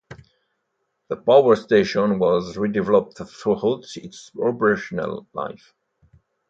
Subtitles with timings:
[1.09, 5.75] The power station was redeveloped throughout its operational life.